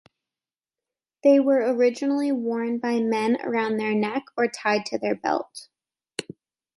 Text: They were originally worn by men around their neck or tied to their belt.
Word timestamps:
They 1.23 1.39
were 1.39 1.59
originally 1.75 2.31
worn 2.31 2.79
by 2.79 3.01
men 3.01 3.37
around 3.45 3.77
their 3.77 3.93
neck 3.93 4.25
or 4.35 4.47
tied 4.47 4.83
to 4.87 4.97
their 4.97 5.13
belt. 5.13 5.67